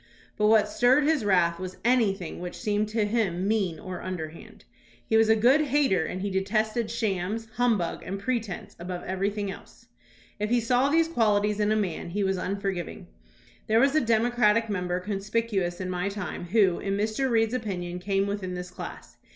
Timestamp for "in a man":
11.59-12.09